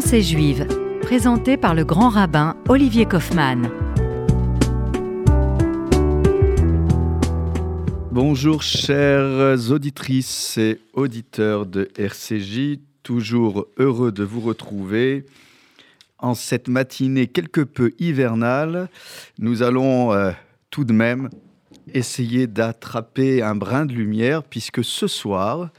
Pensée 0.00 0.22
juive, 0.22 0.64
présentée 1.02 1.56
par 1.56 1.74
le 1.74 1.84
grand 1.84 2.08
rabbin 2.08 2.54
Olivier 2.68 3.04
Kaufmann. 3.04 3.68
Bonjour 8.12 8.62
chères 8.62 9.58
auditrices 9.72 10.56
et 10.56 10.80
auditeurs 10.92 11.66
de 11.66 11.88
RCJ, 11.98 12.78
toujours 13.02 13.66
heureux 13.76 14.12
de 14.12 14.22
vous 14.22 14.40
retrouver. 14.40 15.26
En 16.20 16.36
cette 16.36 16.68
matinée 16.68 17.26
quelque 17.26 17.62
peu 17.62 17.90
hivernale, 17.98 18.88
nous 19.40 19.64
allons 19.64 20.12
euh, 20.12 20.30
tout 20.70 20.84
de 20.84 20.92
même 20.92 21.28
essayer 21.92 22.46
d'attraper 22.46 23.42
un 23.42 23.56
brin 23.56 23.84
de 23.84 23.94
lumière 23.94 24.44
puisque 24.44 24.84
ce 24.84 25.08
soir, 25.08 25.70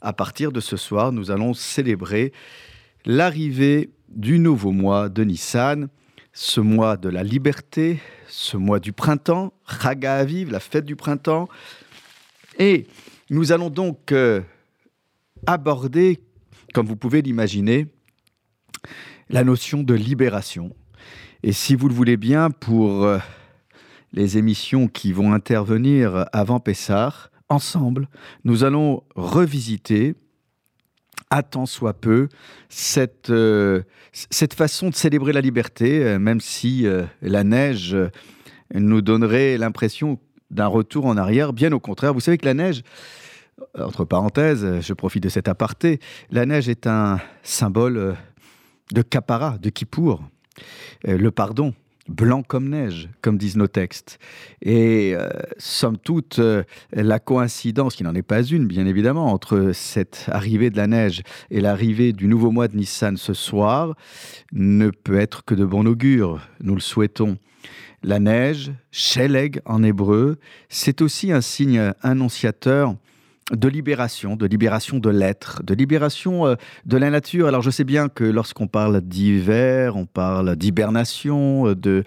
à 0.00 0.12
partir 0.12 0.52
de 0.52 0.60
ce 0.60 0.76
soir, 0.76 1.10
nous 1.10 1.32
allons 1.32 1.54
célébrer 1.54 2.32
l'arrivée 3.06 3.90
du 4.08 4.38
nouveau 4.38 4.72
mois 4.72 5.08
de 5.08 5.24
Nissan, 5.24 5.88
ce 6.32 6.60
mois 6.60 6.96
de 6.96 7.08
la 7.08 7.22
liberté, 7.22 8.00
ce 8.28 8.56
mois 8.56 8.80
du 8.80 8.92
printemps, 8.92 9.52
Chaga 9.66 10.16
Aviv, 10.16 10.50
la 10.50 10.60
fête 10.60 10.84
du 10.84 10.96
printemps. 10.96 11.48
Et 12.58 12.86
nous 13.30 13.52
allons 13.52 13.70
donc 13.70 14.12
euh, 14.12 14.40
aborder, 15.46 16.20
comme 16.72 16.86
vous 16.86 16.96
pouvez 16.96 17.22
l'imaginer, 17.22 17.86
la 19.28 19.44
notion 19.44 19.82
de 19.82 19.94
libération. 19.94 20.74
Et 21.42 21.52
si 21.52 21.74
vous 21.74 21.88
le 21.88 21.94
voulez 21.94 22.16
bien, 22.16 22.50
pour 22.50 23.04
euh, 23.04 23.18
les 24.12 24.38
émissions 24.38 24.88
qui 24.88 25.12
vont 25.12 25.32
intervenir 25.32 26.26
avant 26.32 26.60
Pessah, 26.60 27.30
ensemble, 27.48 28.08
nous 28.44 28.64
allons 28.64 29.02
revisiter 29.14 30.14
à 31.34 31.42
tant 31.42 31.66
soit 31.66 31.94
peu 31.94 32.28
cette, 32.68 33.28
euh, 33.28 33.82
cette 34.12 34.54
façon 34.54 34.88
de 34.88 34.94
célébrer 34.94 35.32
la 35.32 35.40
liberté, 35.40 36.04
euh, 36.04 36.20
même 36.20 36.40
si 36.40 36.86
euh, 36.86 37.02
la 37.22 37.42
neige 37.42 37.96
nous 38.72 39.02
donnerait 39.02 39.58
l'impression 39.58 40.20
d'un 40.52 40.68
retour 40.68 41.06
en 41.06 41.16
arrière. 41.16 41.52
Bien 41.52 41.72
au 41.72 41.80
contraire, 41.80 42.14
vous 42.14 42.20
savez 42.20 42.38
que 42.38 42.46
la 42.46 42.54
neige, 42.54 42.82
entre 43.76 44.04
parenthèses, 44.04 44.80
je 44.80 44.92
profite 44.92 45.24
de 45.24 45.28
cet 45.28 45.48
aparté, 45.48 45.98
la 46.30 46.46
neige 46.46 46.68
est 46.68 46.86
un 46.86 47.18
symbole 47.42 48.14
de 48.92 49.02
capara, 49.02 49.58
de 49.58 49.70
kippour, 49.70 50.22
le 51.04 51.30
pardon 51.30 51.74
blanc 52.08 52.42
comme 52.42 52.68
neige, 52.68 53.08
comme 53.22 53.38
disent 53.38 53.56
nos 53.56 53.66
textes. 53.66 54.18
Et 54.62 55.14
euh, 55.14 55.28
somme 55.58 55.98
toute, 55.98 56.38
euh, 56.38 56.62
la 56.92 57.18
coïncidence, 57.18 57.96
qui 57.96 58.04
n'en 58.04 58.14
est 58.14 58.22
pas 58.22 58.42
une, 58.42 58.66
bien 58.66 58.86
évidemment, 58.86 59.32
entre 59.32 59.72
cette 59.72 60.26
arrivée 60.28 60.70
de 60.70 60.76
la 60.76 60.86
neige 60.86 61.22
et 61.50 61.60
l'arrivée 61.60 62.12
du 62.12 62.28
nouveau 62.28 62.50
mois 62.50 62.68
de 62.68 62.76
Nissan 62.76 63.16
ce 63.16 63.34
soir, 63.34 63.94
ne 64.52 64.90
peut 64.90 65.18
être 65.18 65.44
que 65.44 65.54
de 65.54 65.64
bon 65.64 65.86
augure. 65.86 66.40
Nous 66.60 66.74
le 66.74 66.80
souhaitons. 66.80 67.38
La 68.02 68.18
neige, 68.18 68.70
sheleg 68.90 69.60
en 69.64 69.82
hébreu, 69.82 70.36
c'est 70.68 71.00
aussi 71.00 71.32
un 71.32 71.40
signe 71.40 71.92
annonciateur 72.02 72.96
de 73.52 73.68
libération, 73.68 74.36
de 74.36 74.46
libération 74.46 74.98
de 74.98 75.10
l'être, 75.10 75.62
de 75.62 75.74
libération 75.74 76.46
euh, 76.46 76.54
de 76.86 76.96
la 76.96 77.10
nature. 77.10 77.46
Alors 77.46 77.62
je 77.62 77.70
sais 77.70 77.84
bien 77.84 78.08
que 78.08 78.24
lorsqu'on 78.24 78.66
parle 78.66 79.00
d'hiver, 79.02 79.96
on 79.96 80.06
parle 80.06 80.56
d'hibernation, 80.56 81.68
euh, 81.68 81.74
de 81.74 82.04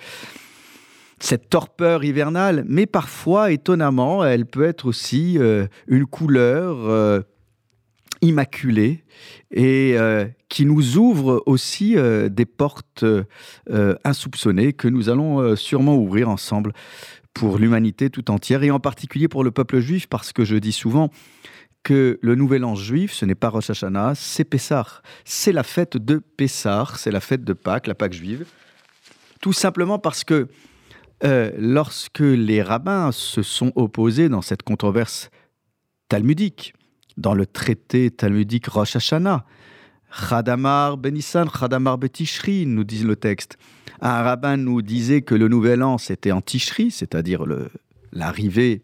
cette 1.19 1.49
torpeur 1.49 2.03
hivernale, 2.03 2.63
mais 2.67 2.85
parfois, 2.85 3.51
étonnamment, 3.51 4.23
elle 4.23 4.45
peut 4.45 4.65
être 4.65 4.85
aussi 4.85 5.37
euh, 5.39 5.65
une 5.87 6.05
couleur 6.05 7.23
immaculée 8.21 9.03
et 9.49 9.95
qui 10.47 10.65
nous 10.65 10.97
ouvre 10.97 11.41
aussi 11.47 11.95
des 12.29 12.45
portes 12.45 13.03
insoupçonnées 14.03 14.73
que 14.73 14.87
nous 14.87 15.09
allons 15.09 15.55
sûrement 15.55 15.95
ouvrir 15.95 16.29
ensemble 16.29 16.71
pour 17.37 17.59
l'humanité 17.59 18.09
tout 18.09 18.31
entière, 18.31 18.63
et 18.63 18.71
en 18.71 18.79
particulier 18.79 19.27
pour 19.27 19.43
le 19.43 19.51
peuple 19.51 19.79
juif, 19.79 20.07
parce 20.07 20.33
que 20.33 20.43
je 20.43 20.55
dis 20.55 20.71
souvent 20.71 21.11
que 21.83 22.17
le 22.21 22.33
nouvel 22.33 22.65
an 22.65 22.73
juif, 22.73 23.13
ce 23.13 23.25
n'est 23.25 23.35
pas 23.35 23.49
Rosh 23.49 23.69
Hashanah, 23.69 24.15
c'est 24.15 24.43
Pessah. 24.43 25.01
C'est 25.23 25.51
la 25.51 25.63
fête 25.63 25.97
de 25.97 26.17
Pessah, 26.17 26.87
c'est 26.95 27.11
la 27.11 27.19
fête 27.19 27.43
de 27.43 27.53
Pâques, 27.53 27.85
la 27.85 27.93
Pâque 27.93 28.13
juive. 28.13 28.45
Tout 29.39 29.53
simplement 29.53 29.99
parce 29.99 30.23
que 30.23 30.47
euh, 31.23 31.51
lorsque 31.59 32.19
les 32.19 32.63
rabbins 32.63 33.11
se 33.11 33.43
sont 33.43 33.71
opposés 33.75 34.29
dans 34.29 34.41
cette 34.41 34.63
controverse 34.63 35.29
talmudique, 36.09 36.73
dans 37.17 37.35
le 37.35 37.45
traité 37.45 38.09
talmudique 38.09 38.67
Rosh 38.67 38.95
Hashanah, 38.95 39.45
Chadamar 40.11 40.97
Benissan, 40.97 41.47
Chadamar 41.49 41.99
Betishri, 41.99 42.65
nous 42.65 42.83
dit 42.83 43.03
le 43.03 43.15
texte. 43.15 43.57
Un 44.01 44.21
rabbin 44.21 44.57
nous 44.57 44.81
disait 44.81 45.21
que 45.21 45.35
le 45.35 45.47
nouvel 45.47 45.83
an, 45.83 45.97
c'était 45.97 46.31
en 46.31 46.41
Tishri, 46.41 46.91
c'est-à-dire 46.91 47.45
l'arrivée 48.11 48.81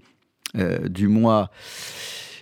euh, 0.56 0.88
du 0.88 1.08
mois 1.08 1.50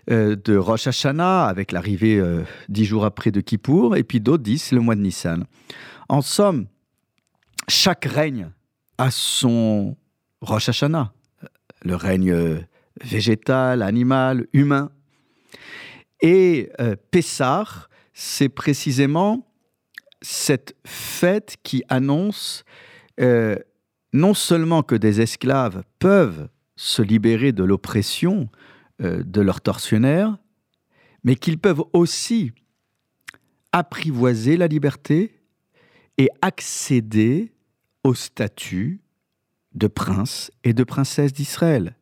euh, 0.10 0.36
de 0.36 0.56
Rosh 0.56 0.88
Hashanah, 0.88 1.46
avec 1.46 1.72
l'arrivée 1.72 2.18
euh, 2.18 2.44
dix 2.70 2.86
jours 2.86 3.06
après 3.06 3.32
de 3.32 3.42
Kippour, 3.42 3.96
et 3.96 4.04
puis 4.04 4.20
d'autres 4.20 4.44
disent 4.44 4.72
le 4.72 4.80
mois 4.80 4.96
de 4.96 5.02
Nissan. 5.02 5.46
En 6.10 6.22
somme, 6.22 6.68
chaque 7.68 8.06
règne 8.06 8.52
a 8.98 9.12
son 9.12 9.98
Rosh 10.42 10.70
Hashanah, 10.70 11.14
le 11.84 11.96
règne 11.96 12.66
végétal, 13.04 13.82
animal, 13.82 14.48
humain. 14.54 14.92
Et 16.22 16.70
Pessah, 17.10 17.88
c'est 18.14 18.50
précisément 18.50 19.51
cette 20.22 20.76
fête 20.86 21.58
qui 21.64 21.84
annonce 21.90 22.64
euh, 23.20 23.56
non 24.14 24.34
seulement 24.34 24.84
que 24.84 24.96
des 24.96 25.22
esclaves 25.22 25.84
peuvent 26.00 26.50
se 26.76 27.02
libérer 27.02 27.52
de 27.52 27.64
l'oppression 27.64 28.50
euh, 29.02 29.24
de 29.24 29.42
leurs 29.42 29.62
tortionnaires, 29.62 30.38
mais 31.24 31.36
qu'ils 31.36 31.58
peuvent 31.58 31.84
aussi 31.94 32.52
apprivoiser 33.72 34.58
la 34.58 34.68
liberté 34.68 35.40
et 36.18 36.30
accéder 36.42 37.54
au 38.04 38.14
statut 38.14 39.02
de 39.74 39.88
prince 39.88 40.52
et 40.64 40.74
de 40.74 40.84
princesse 40.84 41.32
d'Israël. 41.32 41.96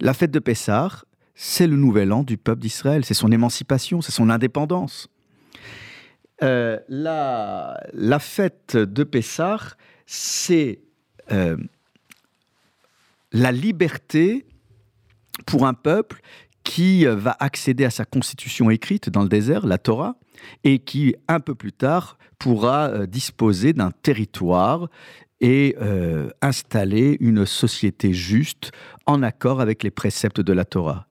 La 0.00 0.14
fête 0.14 0.32
de 0.32 0.38
Pessah, 0.38 1.04
c'est 1.34 1.66
le 1.66 1.76
nouvel 1.76 2.12
an 2.12 2.24
du 2.24 2.36
peuple 2.36 2.62
d'Israël, 2.62 3.04
c'est 3.04 3.14
son 3.14 3.30
émancipation, 3.30 4.00
c'est 4.00 4.12
son 4.12 4.30
indépendance. 4.30 5.08
Euh, 6.42 6.78
la, 6.88 8.18
fête 8.18 8.76
de 8.76 9.04
Pessah, 9.04 9.76
c'est 10.06 10.80
euh, 11.30 11.56
la 13.32 13.52
liberté 13.52 14.44
pour 15.46 15.66
un 15.66 15.74
peuple 15.74 16.20
qui 16.64 17.04
va 17.04 17.36
accéder 17.40 17.84
à 17.84 17.90
sa 17.90 18.04
constitution 18.04 18.70
écrite 18.70 19.08
dans 19.08 19.22
le 19.22 19.28
désert, 19.28 19.66
la 19.66 19.78
Torah, 19.78 20.16
et 20.64 20.78
qui, 20.78 21.14
un 21.28 21.40
peu 21.40 21.54
plus 21.54 21.72
tard, 21.72 22.18
pourra 22.38 22.88
euh, 22.88 23.06
disposer 23.06 23.72
d'un 23.72 23.90
territoire 23.90 24.88
et 25.40 25.76
installer 26.40 27.16
une 27.18 27.46
société 27.46 28.12
juste 28.12 28.70
en 29.06 29.24
accord 29.24 29.60
avec 29.60 29.82
les 29.82 29.90
préceptes 29.90 30.40
de 30.40 30.52
la 30.52 30.64
Torah. 30.64 31.08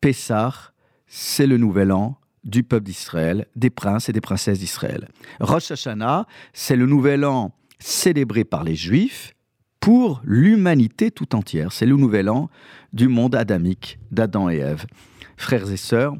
Pessah, 0.00 0.72
c'est 1.06 1.46
le 1.46 1.58
nouvel 1.58 1.92
an, 1.92 2.18
du 2.44 2.62
peuple 2.62 2.86
d'Israël, 2.86 3.46
des 3.56 3.70
princes 3.70 4.08
et 4.08 4.12
des 4.12 4.20
princesses 4.20 4.58
d'Israël. 4.58 5.08
Rosh 5.40 5.70
Hashanah, 5.70 6.26
c'est 6.52 6.76
le 6.76 6.86
nouvel 6.86 7.24
an 7.24 7.52
célébré 7.78 8.44
par 8.44 8.64
les 8.64 8.76
Juifs 8.76 9.34
pour 9.80 10.22
l'humanité 10.24 11.10
tout 11.10 11.34
entière. 11.34 11.72
C'est 11.72 11.86
le 11.86 11.96
nouvel 11.96 12.30
an 12.30 12.48
du 12.92 13.08
monde 13.08 13.34
adamique 13.34 13.98
d'Adam 14.10 14.48
et 14.48 14.58
Ève. 14.58 14.86
Frères 15.36 15.70
et 15.70 15.76
sœurs, 15.76 16.14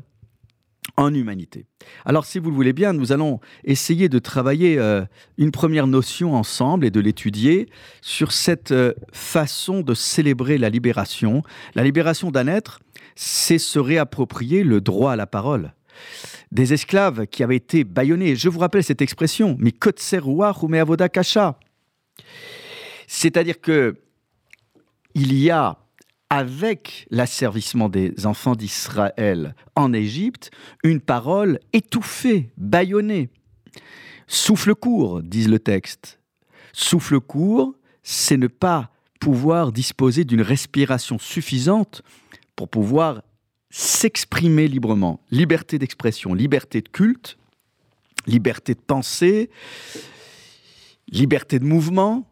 en 0.96 1.12
humanité. 1.12 1.66
Alors 2.04 2.24
si 2.24 2.38
vous 2.38 2.50
le 2.50 2.54
voulez 2.54 2.72
bien, 2.72 2.92
nous 2.92 3.12
allons 3.12 3.40
essayer 3.64 4.08
de 4.08 4.18
travailler 4.18 4.78
euh, 4.78 5.04
une 5.38 5.50
première 5.50 5.86
notion 5.86 6.34
ensemble 6.34 6.84
et 6.84 6.90
de 6.90 7.00
l'étudier 7.00 7.68
sur 8.00 8.32
cette 8.32 8.70
euh, 8.70 8.92
façon 9.12 9.80
de 9.80 9.94
célébrer 9.94 10.58
la 10.58 10.68
libération. 10.68 11.42
La 11.74 11.82
libération 11.82 12.30
d'un 12.30 12.46
être, 12.46 12.80
c'est 13.16 13.58
se 13.58 13.78
réapproprier 13.78 14.62
le 14.62 14.80
droit 14.80 15.12
à 15.12 15.16
la 15.16 15.26
parole 15.26 15.72
des 16.52 16.72
esclaves 16.72 17.26
qui 17.26 17.42
avaient 17.42 17.56
été 17.56 17.84
bâillonnés. 17.84 18.36
Je 18.36 18.48
vous 18.48 18.58
rappelle 18.58 18.84
cette 18.84 19.02
expression, 19.02 19.56
mi 19.58 19.72
ou 20.24 20.42
avoda 20.42 21.08
kasha. 21.08 21.58
C'est-à-dire 23.06 23.60
que 23.60 23.96
il 25.14 25.34
y 25.34 25.50
a, 25.50 25.78
avec 26.30 27.06
l'asservissement 27.10 27.88
des 27.88 28.26
enfants 28.26 28.56
d'Israël 28.56 29.54
en 29.76 29.92
Égypte, 29.92 30.50
une 30.82 31.00
parole 31.00 31.60
étouffée, 31.72 32.50
bâillonnée. 32.56 33.28
Souffle 34.26 34.74
court, 34.74 35.22
disent 35.22 35.48
le 35.48 35.60
texte. 35.60 36.18
Souffle 36.72 37.20
court, 37.20 37.74
c'est 38.02 38.36
ne 38.36 38.48
pas 38.48 38.90
pouvoir 39.20 39.70
disposer 39.70 40.24
d'une 40.24 40.42
respiration 40.42 41.18
suffisante 41.18 42.02
pour 42.56 42.68
pouvoir 42.68 43.22
s'exprimer 43.76 44.68
librement, 44.68 45.18
liberté 45.32 45.80
d'expression, 45.80 46.32
liberté 46.32 46.80
de 46.80 46.88
culte, 46.88 47.36
liberté 48.24 48.72
de 48.74 48.80
penser, 48.80 49.50
liberté 51.08 51.58
de 51.58 51.64
mouvement. 51.64 52.30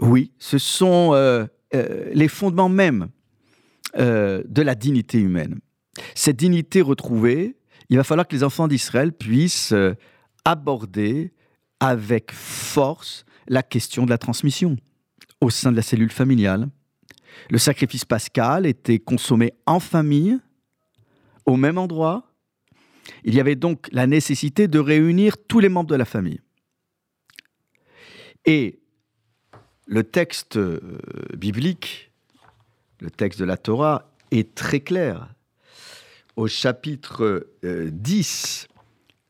Oui, 0.00 0.32
ce 0.38 0.56
sont 0.56 1.10
euh, 1.12 1.44
euh, 1.74 2.08
les 2.14 2.28
fondements 2.28 2.70
même 2.70 3.08
euh, 3.98 4.42
de 4.48 4.62
la 4.62 4.74
dignité 4.74 5.18
humaine. 5.18 5.60
Cette 6.14 6.36
dignité 6.36 6.80
retrouvée, 6.80 7.58
il 7.90 7.98
va 7.98 8.04
falloir 8.04 8.26
que 8.26 8.34
les 8.34 8.42
enfants 8.42 8.68
d'Israël 8.68 9.12
puissent 9.12 9.74
aborder 10.46 11.30
avec 11.78 12.32
force 12.32 13.26
la 13.48 13.62
question 13.62 14.06
de 14.06 14.10
la 14.10 14.18
transmission 14.18 14.76
au 15.42 15.50
sein 15.50 15.72
de 15.72 15.76
la 15.76 15.82
cellule 15.82 16.10
familiale. 16.10 16.70
Le 17.50 17.58
sacrifice 17.58 18.04
pascal 18.04 18.66
était 18.66 18.98
consommé 18.98 19.54
en 19.66 19.80
famille, 19.80 20.38
au 21.46 21.56
même 21.56 21.78
endroit. 21.78 22.24
Il 23.24 23.34
y 23.34 23.40
avait 23.40 23.56
donc 23.56 23.88
la 23.90 24.06
nécessité 24.06 24.68
de 24.68 24.78
réunir 24.78 25.36
tous 25.38 25.60
les 25.60 25.68
membres 25.68 25.88
de 25.88 25.96
la 25.96 26.04
famille. 26.04 26.40
Et 28.44 28.80
le 29.86 30.04
texte 30.04 30.56
euh, 30.56 30.80
biblique, 31.36 32.12
le 33.00 33.10
texte 33.10 33.40
de 33.40 33.44
la 33.44 33.56
Torah, 33.56 34.10
est 34.30 34.54
très 34.54 34.80
clair. 34.80 35.28
Au 36.36 36.46
chapitre 36.46 37.48
10, 37.62 38.68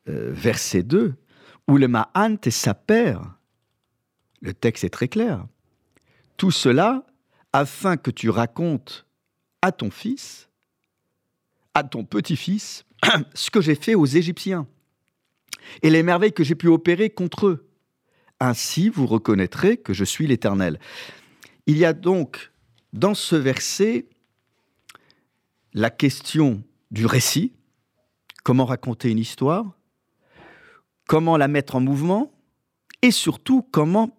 euh, 0.09 0.13
euh, 0.13 0.33
verset 0.33 0.83
2, 0.83 1.15
où 1.69 1.77
le 1.77 1.89
Ma'an 1.89 2.37
et 2.45 2.51
sa 2.51 2.75
père, 2.75 3.23
le 4.41 4.53
texte 4.53 4.85
est 4.85 4.91
très 4.91 5.09
clair. 5.09 5.47
Tout 6.37 6.51
cela 6.51 7.05
afin 7.53 7.97
que 7.97 8.11
tu 8.11 8.31
racontes 8.31 9.07
à 9.63 9.73
ton 9.73 9.91
fils, 9.91 10.49
à 11.75 11.85
ton 11.85 12.05
petit-fils, 12.05 12.85
ce 13.35 13.51
que 13.51 13.61
j'ai 13.61 13.75
fait 13.75 13.95
aux 13.95 14.07
Égyptiens 14.07 14.67
et 15.83 15.91
les 15.91 16.03
merveilles 16.03 16.33
que 16.33 16.45
j'ai 16.45 16.55
pu 16.55 16.69
opérer 16.69 17.11
contre 17.11 17.47
eux. 17.47 17.69
Ainsi 18.41 18.89
vous 18.89 19.07
reconnaîtrez 19.07 19.77
que 19.77 19.93
je 19.93 20.05
suis 20.05 20.27
l'Éternel. 20.27 20.79
Il 21.67 21.77
y 21.77 21.85
a 21.85 21.93
donc 21.93 22.53
dans 22.93 23.15
ce 23.15 23.37
verset 23.37 24.07
la 25.75 25.91
question 25.91 26.63
du 26.91 27.05
récit, 27.07 27.53
comment 28.45 28.65
raconter 28.65 29.11
une 29.11 29.19
histoire, 29.19 29.77
comment 31.07 31.37
la 31.37 31.49
mettre 31.49 31.77
en 31.77 31.81
mouvement, 31.81 32.33
et 33.03 33.11
surtout 33.11 33.63
comment 33.63 34.18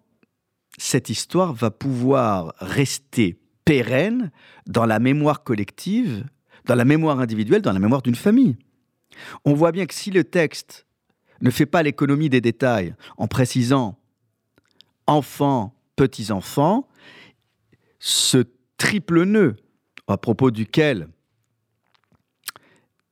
cette 0.80 1.10
histoire 1.10 1.52
va 1.52 1.70
pouvoir 1.70 2.54
rester 2.58 3.38
pérenne 3.66 4.30
dans 4.66 4.86
la 4.86 4.98
mémoire 4.98 5.44
collective, 5.44 6.24
dans 6.64 6.74
la 6.74 6.86
mémoire 6.86 7.20
individuelle, 7.20 7.60
dans 7.60 7.74
la 7.74 7.78
mémoire 7.78 8.00
d'une 8.00 8.14
famille. 8.14 8.56
On 9.44 9.52
voit 9.52 9.72
bien 9.72 9.84
que 9.84 9.92
si 9.92 10.10
le 10.10 10.24
texte 10.24 10.86
ne 11.42 11.50
fait 11.50 11.66
pas 11.66 11.82
l'économie 11.82 12.30
des 12.30 12.40
détails 12.40 12.94
en 13.18 13.28
précisant 13.28 13.98
enfants, 15.06 15.74
petits-enfants, 15.96 16.88
ce 17.98 18.44
triple 18.78 19.24
nœud 19.24 19.56
à 20.06 20.16
propos 20.16 20.50
duquel 20.50 21.08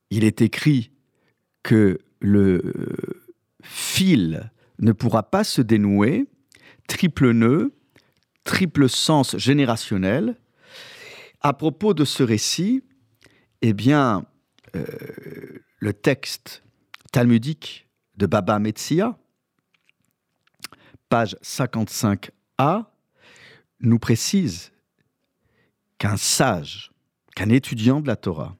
il 0.09 0.23
est 0.23 0.41
écrit 0.41 0.91
que 1.61 1.99
le 2.19 2.73
fil 3.61 4.51
ne 4.79 4.91
pourra 4.91 5.21
pas 5.21 5.43
se 5.43 5.61
dénouer, 5.61 6.25
triple 6.89 7.31
nœud, 7.31 7.73
triple 8.43 8.89
sens 8.89 9.37
générationnel. 9.37 10.35
À 11.39 11.53
propos 11.53 11.93
de 11.93 12.03
ce 12.03 12.23
récit, 12.23 12.83
eh 13.61 13.71
bien, 13.71 14.25
euh, 14.75 14.85
le 15.77 15.93
texte 15.93 16.63
talmudique 17.13 17.87
de 18.17 18.25
Baba 18.25 18.59
Metsia, 18.59 19.17
page 21.07 21.37
55a, 21.41 22.85
nous 23.79 23.99
précise 23.99 24.71
qu'un 25.97 26.17
sage, 26.17 26.91
qu'un 27.35 27.49
étudiant 27.49 28.01
de 28.01 28.07
la 28.07 28.17
Torah, 28.17 28.57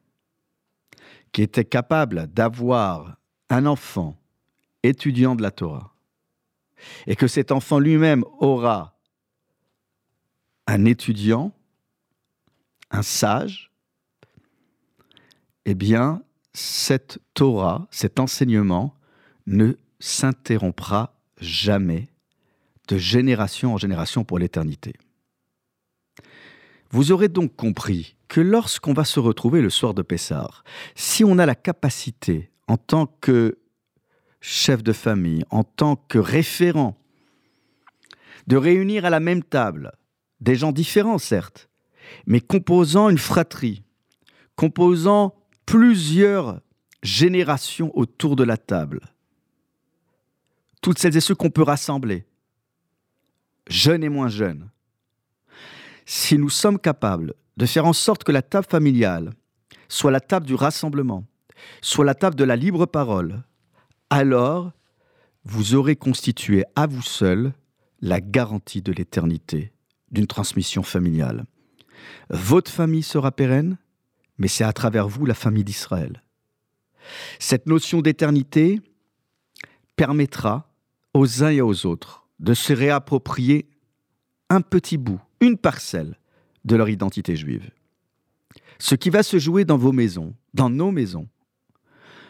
qui 1.34 1.42
était 1.42 1.66
capable 1.66 2.28
d'avoir 2.28 3.18
un 3.50 3.66
enfant 3.66 4.18
étudiant 4.84 5.36
de 5.36 5.42
la 5.42 5.52
Torah, 5.52 5.94
et 7.08 7.16
que 7.16 7.28
cet 7.28 7.52
enfant 7.52 7.80
lui-même 7.80 8.24
aura 8.40 8.98
un 10.68 10.86
étudiant, 10.86 11.52
un 12.92 13.02
sage, 13.02 13.72
eh 15.66 15.76
bien, 15.76 16.24
cette 16.54 17.20
Torah, 17.34 17.88
cet 17.92 18.20
enseignement, 18.20 18.96
ne 19.46 19.74
s'interrompra 20.00 21.16
jamais 21.40 22.08
de 22.88 22.98
génération 22.98 23.74
en 23.74 23.78
génération 23.78 24.24
pour 24.24 24.40
l'éternité. 24.40 24.94
Vous 26.92 27.12
aurez 27.12 27.28
donc 27.28 27.56
compris 27.56 28.16
que 28.28 28.42
lorsqu'on 28.42 28.94
va 28.94 29.06
se 29.06 29.20
retrouver 29.20 29.62
le 29.62 29.70
soir 29.70 29.94
de 29.94 30.02
Pessah, 30.02 30.50
si 30.96 31.24
on 31.24 31.38
a 31.38 31.46
la 31.46 31.56
capacité, 31.56 32.52
en 32.68 32.78
tant 32.78 33.06
que 33.06 33.59
chef 34.42 34.84
de 34.84 34.94
famille, 34.94 35.44
en 35.50 35.64
tant 35.64 35.96
que 35.96 36.18
référent, 36.18 36.98
de 38.48 38.58
réunir 38.58 39.06
à 39.06 39.10
la 39.10 39.20
même 39.20 39.44
table 39.44 39.92
des 40.42 40.56
gens 40.56 40.72
différents, 40.72 41.18
certes, 41.18 41.70
mais 42.26 42.40
composant 42.40 43.10
une 43.10 43.18
fratrie, 43.18 43.84
composant 44.56 45.36
plusieurs 45.66 46.62
générations 47.04 47.96
autour 47.98 48.36
de 48.36 48.44
la 48.44 48.58
table. 48.58 49.02
Toutes 50.82 51.00
celles 51.00 51.18
et 51.18 51.22
ceux 51.22 51.36
qu'on 51.36 51.50
peut 51.50 51.64
rassembler, 51.64 52.26
jeunes 53.68 54.04
et 54.04 54.10
moins 54.10 54.30
jeunes. 54.30 54.70
Si 56.06 56.38
nous 56.38 56.50
sommes 56.50 56.80
capables 56.80 57.34
de 57.58 57.66
faire 57.66 57.86
en 57.86 57.94
sorte 57.94 58.24
que 58.24 58.32
la 58.32 58.42
table 58.42 58.68
familiale 58.68 59.34
soit 59.90 60.12
la 60.12 60.22
table 60.22 60.46
du 60.46 60.56
rassemblement, 60.56 61.26
soit 61.82 62.06
la 62.06 62.16
table 62.16 62.36
de 62.36 62.46
la 62.46 62.56
libre 62.56 62.86
parole, 62.86 63.44
alors 64.10 64.72
vous 65.46 65.76
aurez 65.76 65.96
constitué 65.96 66.64
à 66.76 66.88
vous 66.88 67.02
seul 67.02 67.54
la 68.02 68.22
garantie 68.22 68.82
de 68.82 68.92
l'éternité 68.92 69.72
d'une 70.12 70.28
transmission 70.28 70.84
familiale. 70.84 71.46
Votre 72.30 72.72
famille 72.72 73.04
sera 73.04 73.32
pérenne, 73.32 73.78
mais 74.38 74.48
c'est 74.48 74.64
à 74.64 74.74
travers 74.74 75.08
vous 75.08 75.26
la 75.26 75.34
famille 75.34 75.64
d'Israël. 75.64 76.24
Cette 77.40 77.66
notion 77.66 78.02
d'éternité 78.02 78.82
permettra 79.96 80.72
aux 81.14 81.44
uns 81.44 81.50
et 81.50 81.62
aux 81.62 81.86
autres 81.86 82.28
de 82.40 82.54
se 82.54 82.74
réapproprier 82.74 83.70
un 84.50 84.62
petit 84.62 84.98
bout, 84.98 85.20
une 85.42 85.58
parcelle 85.58 86.18
de 86.66 86.76
leur 86.76 86.90
identité 86.90 87.36
juive. 87.36 87.70
Ce 88.80 88.96
qui 88.96 89.10
va 89.10 89.24
se 89.24 89.40
jouer 89.40 89.66
dans 89.66 89.78
vos 89.78 89.92
maisons, 89.92 90.34
dans 90.54 90.70
nos 90.70 90.92
maisons, 90.92 91.28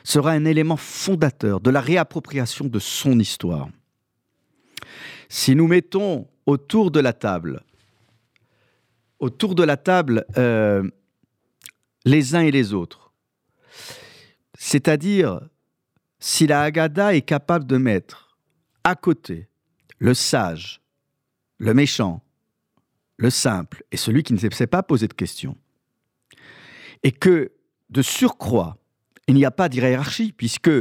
sera 0.03 0.31
un 0.31 0.45
élément 0.45 0.77
fondateur 0.77 1.59
de 1.59 1.69
la 1.69 1.81
réappropriation 1.81 2.65
de 2.65 2.79
son 2.79 3.19
histoire. 3.19 3.69
Si 5.27 5.55
nous 5.55 5.67
mettons 5.67 6.27
autour 6.45 6.91
de 6.91 6.99
la 6.99 7.13
table, 7.13 7.63
euh, 10.37 10.83
les 12.05 12.35
uns 12.35 12.41
et 12.41 12.51
les 12.51 12.73
autres, 12.73 13.11
c'est-à-dire 14.57 15.41
si 16.19 16.47
la 16.47 16.63
Haggadah 16.63 17.15
est 17.15 17.21
capable 17.21 17.65
de 17.65 17.77
mettre 17.77 18.37
à 18.83 18.95
côté 18.95 19.47
le 19.99 20.13
sage, 20.13 20.81
le 21.57 21.73
méchant, 21.73 22.23
le 23.17 23.29
simple 23.29 23.83
et 23.91 23.97
celui 23.97 24.23
qui 24.23 24.33
ne 24.33 24.37
sait 24.37 24.67
pas 24.67 24.81
poser 24.81 25.07
de 25.07 25.13
questions, 25.13 25.57
et 27.03 27.11
que 27.11 27.51
de 27.89 28.01
surcroît, 28.01 28.77
il 29.29 29.35
n'y 29.35 29.45
a 29.45 29.51
pas 29.51 29.69
d'hierarchie, 29.69 30.33
puisque 30.35 30.71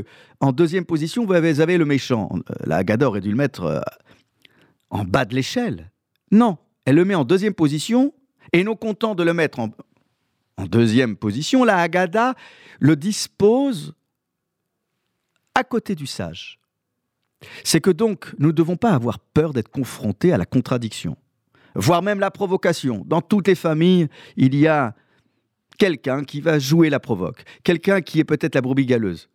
en 0.41 0.53
deuxième 0.53 0.87
position, 0.87 1.27
vous 1.27 1.35
avez, 1.35 1.77
le 1.77 1.85
méchant. 1.85 2.31
Euh, 2.33 2.55
la 2.65 2.83
Gador 2.83 3.11
aurait 3.11 3.21
dû 3.21 3.29
le 3.29 3.37
mettre 3.37 3.65
euh, 3.65 3.81
en 4.89 5.05
bas 5.05 5.27
de 5.27 5.35
l'échelle. 5.35 5.91
Non, 6.31 6.57
elle 6.87 6.97
le 6.97 7.05
met 7.05 7.15
en 7.15 7.25
deuxième 7.25 7.53
position, 7.53 8.15
et 8.55 8.65
non 8.65 8.75
content 8.75 9.15
de 9.15 9.23
le 9.23 9.35
mettre 9.35 9.59
en, 9.59 9.69
deuxième 10.67 11.15
position, 11.17 11.63
la 11.63 11.77
Haggadah 11.77 12.35
le 12.81 12.97
dispose 12.97 13.95
à 15.55 15.63
côté 15.63 15.95
du 15.95 16.07
sage. 16.07 16.59
C'est 17.63 17.81
que 17.81 17.91
donc, 17.91 18.35
nous 18.39 18.49
ne 18.49 18.53
devons 18.53 18.77
pas 18.77 18.93
avoir 18.93 19.19
peur 19.19 19.53
d'être 19.53 19.69
confrontés 19.69 20.33
à 20.33 20.39
la 20.39 20.47
contradiction, 20.47 21.17
voire 21.75 22.03
même 22.03 22.19
la 22.19 22.31
provocation. 22.31 23.05
Dans 23.07 23.21
toutes 23.21 23.47
les 23.47 23.55
familles, 23.55 24.09
il 24.37 24.57
y 24.57 24.67
a 24.67 24.95
quelqu'un 25.79 26.25
qui 26.25 26.41
va 26.41 26.59
jouer 26.59 26.91
la 26.91 27.01
provoque, 27.01 27.45
quelqu'un 27.63 28.01
qui 28.01 28.21
est 28.21 28.25
peut-être 28.25 28.55
la 28.55 28.61
brebis 28.61 28.87
galeuse. 28.87 29.31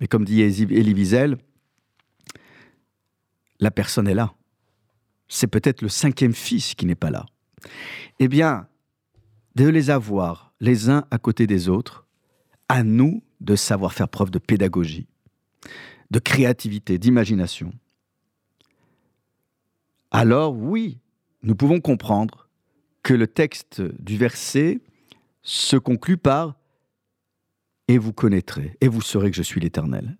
Mais 0.00 0.06
comme 0.06 0.24
dit 0.24 0.42
Elie 0.42 0.94
Wiesel, 0.94 1.38
la 3.58 3.70
personne 3.70 4.06
est 4.06 4.14
là. 4.14 4.34
C'est 5.28 5.46
peut-être 5.46 5.82
le 5.82 5.88
cinquième 5.88 6.34
fils 6.34 6.74
qui 6.74 6.86
n'est 6.86 6.94
pas 6.94 7.10
là. 7.10 7.26
Eh 8.20 8.28
bien, 8.28 8.68
de 9.54 9.66
les 9.66 9.90
avoir 9.90 10.52
les 10.60 10.90
uns 10.90 11.04
à 11.10 11.18
côté 11.18 11.46
des 11.46 11.68
autres, 11.68 12.06
à 12.68 12.82
nous 12.82 13.22
de 13.40 13.56
savoir 13.56 13.92
faire 13.92 14.08
preuve 14.08 14.30
de 14.30 14.38
pédagogie, 14.38 15.06
de 16.10 16.18
créativité, 16.18 16.98
d'imagination, 16.98 17.72
alors 20.10 20.54
oui, 20.54 20.98
nous 21.42 21.54
pouvons 21.54 21.80
comprendre 21.80 22.48
que 23.02 23.14
le 23.14 23.26
texte 23.26 23.82
du 24.00 24.16
verset 24.16 24.80
se 25.46 25.76
conclut 25.76 26.16
par 26.16 26.56
et 27.88 27.98
vous 27.98 28.12
connaîtrez, 28.12 28.76
et 28.80 28.88
vous 28.88 29.00
saurez 29.00 29.30
que 29.30 29.36
je 29.36 29.44
suis 29.44 29.60
l'Éternel. 29.60 30.18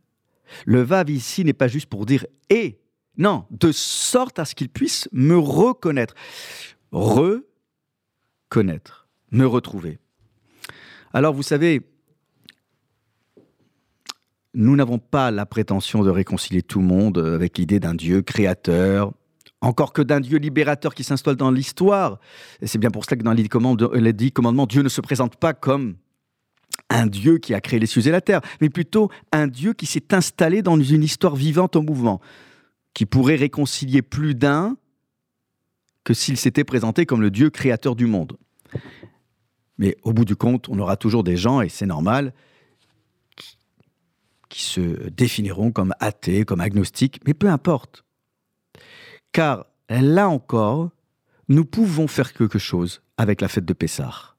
Le 0.64 0.83
vav 0.83 1.11
ici 1.11 1.45
n'est 1.45 1.52
pas 1.52 1.66
juste 1.66 1.88
pour 1.88 2.06
dire 2.06 2.25
et, 2.49 2.78
non, 3.18 3.45
de 3.50 3.73
sorte 3.73 4.38
à 4.38 4.45
ce 4.45 4.54
qu'il 4.54 4.68
puisse 4.68 5.09
me 5.11 5.37
reconnaître. 5.37 6.14
Reconnaître, 6.92 7.49
me 9.33 9.45
retrouver. 9.45 9.99
Alors 11.12 11.35
vous 11.35 11.42
savez, 11.42 11.83
nous 14.54 14.76
n'avons 14.76 15.00
pas 15.00 15.33
la 15.33 15.45
prétention 15.45 16.04
de 16.04 16.11
réconcilier 16.11 16.62
tout 16.62 16.78
le 16.78 16.87
monde 16.87 17.18
avec 17.18 17.59
l'idée 17.59 17.80
d'un 17.80 17.95
Dieu 17.95 18.23
créateur, 18.23 19.12
encore 19.60 19.92
que 19.92 20.02
d'un 20.02 20.20
Dieu 20.20 20.38
libérateur 20.38 20.94
qui 20.94 21.04
s'installe 21.04 21.36
dans 21.36 21.50
l'histoire. 21.50 22.18
Et 22.60 22.66
c'est 22.66 22.78
bien 22.78 22.90
pour 22.90 23.04
cela 23.04 23.16
que 23.16 23.22
dans 23.22 23.32
les 23.32 24.12
dix 24.12 24.32
commandements, 24.32 24.66
Dieu 24.66 24.82
ne 24.82 24.88
se 24.88 25.00
présente 25.00 25.36
pas 25.36 25.54
comme 25.54 25.96
un 26.90 27.06
Dieu 27.06 27.38
qui 27.38 27.54
a 27.54 27.60
créé 27.60 27.78
les 27.78 27.86
cieux 27.86 28.06
et 28.06 28.10
la 28.10 28.20
terre, 28.20 28.40
mais 28.60 28.68
plutôt 28.68 29.10
un 29.32 29.46
Dieu 29.46 29.72
qui 29.72 29.86
s'est 29.86 30.14
installé 30.14 30.62
dans 30.62 30.78
une 30.78 31.02
histoire 31.02 31.34
vivante 31.34 31.75
en 31.76 31.82
mouvement, 31.82 32.20
qui 32.94 33.06
pourrait 33.06 33.36
réconcilier 33.36 34.02
plus 34.02 34.34
d'un 34.34 34.76
que 36.04 36.14
s'il 36.14 36.36
s'était 36.36 36.64
présenté 36.64 37.06
comme 37.06 37.20
le 37.20 37.30
Dieu 37.30 37.50
créateur 37.50 37.96
du 37.96 38.06
monde. 38.06 38.36
Mais 39.78 39.96
au 40.02 40.12
bout 40.12 40.25
du 40.25 40.36
compte, 40.36 40.68
on 40.68 40.78
aura 40.78 40.96
toujours 40.96 41.25
des 41.25 41.36
gens, 41.36 41.60
et 41.60 41.68
c'est 41.68 41.86
normal, 41.86 42.32
qui 44.48 44.62
se 44.62 45.08
définiront 45.10 45.72
comme 45.72 45.92
athées, 45.98 46.44
comme 46.44 46.60
agnostiques, 46.60 47.20
mais 47.26 47.34
peu 47.34 47.48
importe. 47.48 48.05
Car 49.37 49.66
là 49.90 50.31
encore, 50.31 50.93
nous 51.49 51.66
pouvons 51.66 52.09
faire 52.09 52.33
quelque 52.33 52.59
chose 52.59 53.02
avec 53.19 53.43
la 53.43 53.49
fête 53.49 53.66
de 53.66 53.75
Pessah. 53.75 54.35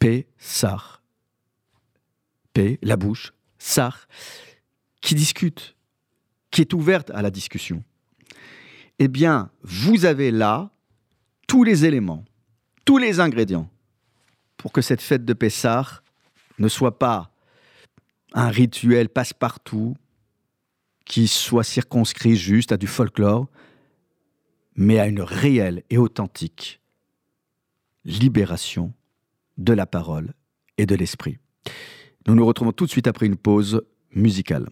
Pessah. 0.00 1.00
P, 2.52 2.80
la 2.82 2.96
bouche, 2.96 3.32
Sar, 3.60 4.08
qui 5.00 5.14
discute, 5.14 5.76
qui 6.50 6.62
est 6.62 6.74
ouverte 6.74 7.10
à 7.10 7.22
la 7.22 7.30
discussion. 7.30 7.84
Eh 8.98 9.06
bien, 9.06 9.50
vous 9.62 10.04
avez 10.04 10.32
là 10.32 10.72
tous 11.46 11.62
les 11.62 11.84
éléments, 11.84 12.24
tous 12.84 12.98
les 12.98 13.20
ingrédients 13.20 13.70
pour 14.56 14.72
que 14.72 14.82
cette 14.82 15.00
fête 15.00 15.24
de 15.24 15.32
Pessah 15.32 16.02
ne 16.58 16.66
soit 16.66 16.98
pas 16.98 17.30
un 18.32 18.48
rituel 18.48 19.10
passe-partout 19.10 19.96
qui 21.04 21.28
soit 21.28 21.62
circonscrit 21.62 22.34
juste 22.34 22.72
à 22.72 22.76
du 22.78 22.88
folklore, 22.88 23.46
mais 24.75 24.99
à 24.99 25.07
une 25.07 25.21
réelle 25.21 25.83
et 25.89 25.97
authentique 25.97 26.81
libération 28.05 28.93
de 29.57 29.73
la 29.73 29.85
parole 29.85 30.33
et 30.77 30.85
de 30.85 30.95
l'esprit. 30.95 31.37
Nous 32.27 32.35
nous 32.35 32.45
retrouvons 32.45 32.71
tout 32.71 32.85
de 32.85 32.91
suite 32.91 33.07
après 33.07 33.25
une 33.25 33.37
pause 33.37 33.81
musicale. 34.13 34.67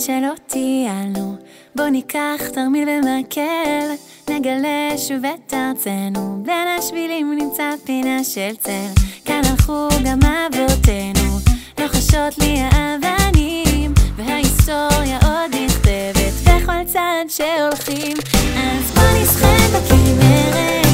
שלא 0.00 0.32
טיילנו, 0.46 1.36
בוא 1.76 1.84
ניקח 1.84 2.40
תרמיל 2.54 2.88
ומקל, 2.88 3.88
נגלה 4.30 4.98
שוב 4.98 5.24
את 5.24 5.54
ארצנו, 5.54 6.42
בין 6.46 6.68
השבילים 6.78 7.32
נמצא 7.38 7.74
פינה 7.84 8.24
של 8.24 8.56
צל, 8.58 8.92
כאן 9.24 9.40
הלכו 9.50 9.88
גם 10.04 10.18
אבותינו, 10.22 11.38
לוחשות 11.80 12.38
לי 12.38 12.58
האבנים, 12.60 13.94
וההיסטוריה 14.16 15.21
שהולכים, 17.37 18.17
אז 18.55 18.91
בוא 18.91 19.03
נשחה 19.21 19.55
בכנרת, 19.73 20.92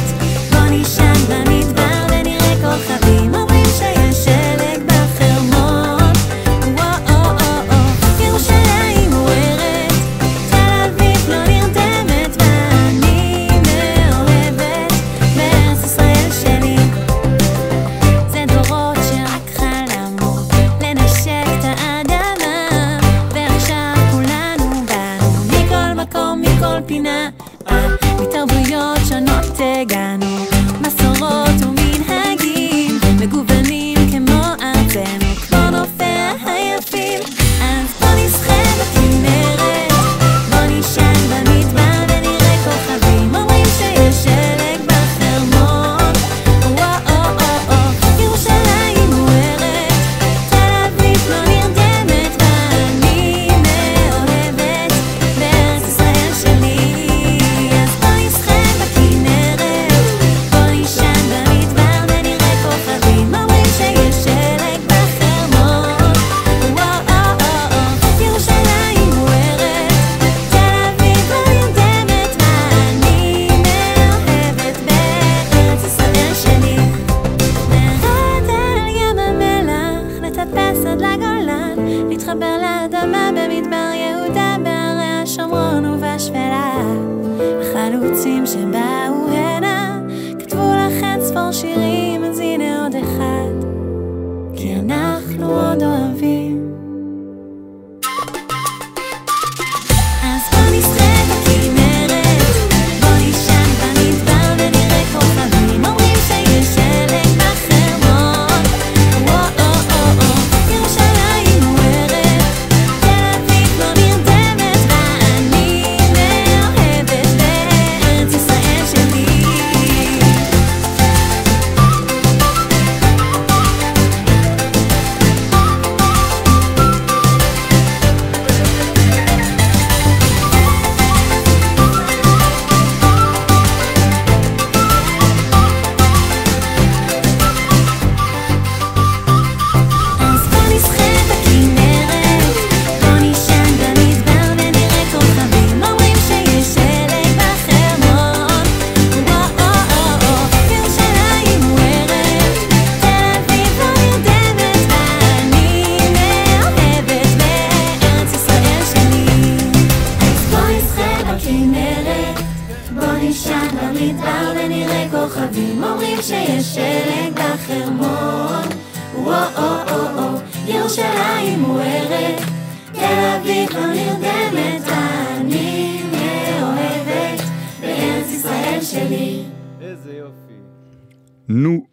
Nous 181.50 181.88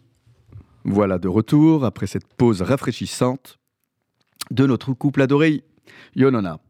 voilà 0.85 1.19
de 1.19 1.29
retour 1.29 1.85
après 1.85 2.07
cette 2.07 2.27
pause 2.35 2.63
rafraîchissante 2.63 3.59
de 4.51 4.67
notre 4.67 4.93
couple 4.93 5.23
adoré 5.23 5.65
Yonona. 6.15 6.61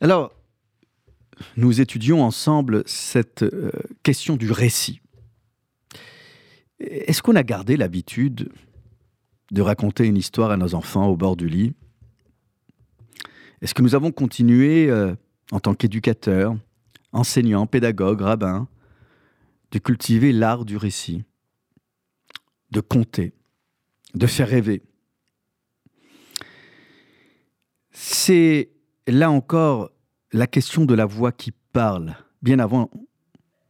Alors, 0.00 0.32
nous 1.56 1.80
étudions 1.80 2.24
ensemble 2.24 2.82
cette 2.86 3.42
euh, 3.42 3.70
question 4.02 4.36
du 4.36 4.50
récit. 4.50 5.00
Est-ce 6.80 7.22
qu'on 7.22 7.36
a 7.36 7.42
gardé 7.42 7.76
l'habitude 7.76 8.50
de 9.52 9.62
raconter 9.62 10.06
une 10.06 10.16
histoire 10.16 10.50
à 10.50 10.56
nos 10.56 10.74
enfants 10.74 11.06
au 11.06 11.16
bord 11.16 11.36
du 11.36 11.48
lit? 11.48 11.74
Est-ce 13.60 13.74
que 13.74 13.82
nous 13.82 13.94
avons 13.94 14.10
continué, 14.10 14.88
euh, 14.88 15.14
en 15.52 15.60
tant 15.60 15.74
qu'éducateurs, 15.74 16.56
enseignants, 17.12 17.66
pédagogues, 17.66 18.22
rabbins, 18.22 18.68
de 19.70 19.78
cultiver 19.78 20.32
l'art 20.32 20.64
du 20.64 20.76
récit, 20.76 21.24
de 22.70 22.80
compter, 22.80 23.34
de 24.14 24.26
faire 24.26 24.48
rêver 24.48 24.82
C'est 27.92 28.70
là 29.06 29.30
encore 29.30 29.90
la 30.32 30.46
question 30.46 30.84
de 30.84 30.94
la 30.94 31.06
voix 31.06 31.32
qui 31.32 31.52
parle, 31.72 32.16
bien 32.42 32.58
avant 32.58 32.90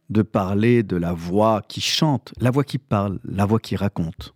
de 0.09 0.21
parler 0.21 0.83
de 0.83 0.97
la 0.97 1.13
voix 1.13 1.61
qui 1.61 1.81
chante, 1.81 2.33
la 2.37 2.51
voix 2.51 2.63
qui 2.63 2.77
parle, 2.77 3.19
la 3.23 3.45
voix 3.45 3.59
qui 3.59 3.75
raconte. 3.75 4.35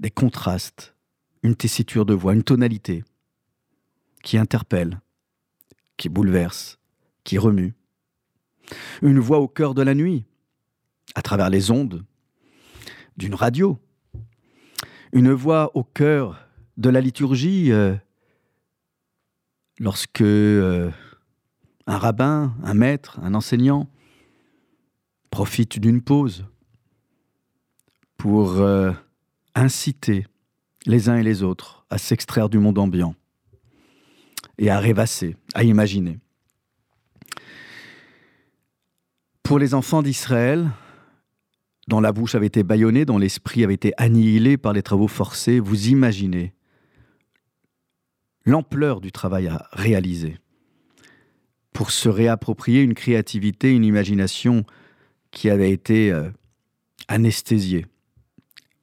Des 0.00 0.10
contrastes, 0.10 0.94
une 1.42 1.56
tessiture 1.56 2.06
de 2.06 2.14
voix, 2.14 2.34
une 2.34 2.44
tonalité 2.44 3.04
qui 4.22 4.38
interpelle, 4.38 5.00
qui 5.96 6.08
bouleverse, 6.08 6.78
qui 7.24 7.36
remue. 7.36 7.74
Une 9.02 9.18
voix 9.18 9.40
au 9.40 9.48
cœur 9.48 9.74
de 9.74 9.82
la 9.82 9.94
nuit, 9.94 10.24
à 11.14 11.22
travers 11.22 11.50
les 11.50 11.70
ondes 11.70 12.04
d'une 13.16 13.34
radio. 13.34 13.78
Une 15.12 15.32
voix 15.32 15.70
au 15.76 15.84
cœur 15.84 16.48
de 16.76 16.90
la 16.90 17.00
liturgie 17.00 17.70
euh, 17.72 17.94
lorsque 19.78 20.20
euh, 20.20 20.90
un 21.86 21.98
rabbin, 21.98 22.54
un 22.62 22.74
maître, 22.74 23.20
un 23.22 23.34
enseignant 23.34 23.88
profite 25.30 25.78
d'une 25.78 26.00
pause 26.00 26.46
pour 28.16 28.60
euh, 28.60 28.92
inciter 29.54 30.26
les 30.86 31.08
uns 31.08 31.16
et 31.16 31.22
les 31.22 31.42
autres 31.42 31.84
à 31.90 31.98
s'extraire 31.98 32.48
du 32.48 32.58
monde 32.58 32.78
ambiant 32.78 33.14
et 34.58 34.70
à 34.70 34.78
rêvasser, 34.78 35.36
à 35.54 35.64
imaginer. 35.64 36.18
Pour 39.42 39.58
les 39.58 39.74
enfants 39.74 40.02
d'Israël, 40.02 40.70
dont 41.88 42.00
la 42.00 42.12
bouche 42.12 42.34
avait 42.34 42.46
été 42.46 42.62
bâillonnée, 42.62 43.04
dont 43.04 43.18
l'esprit 43.18 43.64
avait 43.64 43.74
été 43.74 43.92
annihilé 43.96 44.56
par 44.56 44.72
les 44.72 44.82
travaux 44.82 45.08
forcés, 45.08 45.60
vous 45.60 45.88
imaginez 45.88 46.54
l'ampleur 48.46 49.00
du 49.00 49.12
travail 49.12 49.48
à 49.48 49.68
réaliser 49.72 50.38
pour 51.72 51.90
se 51.90 52.08
réapproprier 52.08 52.82
une 52.82 52.94
créativité, 52.94 53.72
une 53.72 53.84
imagination 53.84 54.64
qui 55.30 55.50
avait 55.50 55.72
été 55.72 56.12
euh, 56.12 56.30
anesthésiée, 57.08 57.86